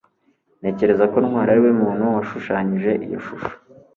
ntekereza 0.59 1.05
ko 1.11 1.17
ntwali 1.23 1.49
ariwe 1.51 1.71
muntu 1.81 2.03
washushanyije 2.15 2.91
iyo 3.05 3.19
shusho 3.25 3.53